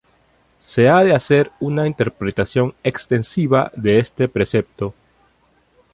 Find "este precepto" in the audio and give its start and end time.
3.99-4.95